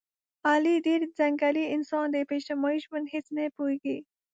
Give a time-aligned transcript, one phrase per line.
[0.49, 3.97] علي ډېر ځنګلي انسان دی، په اجتماعي ژوند هېڅ نه پوهېږي.